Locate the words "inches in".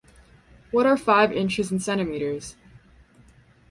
1.31-1.79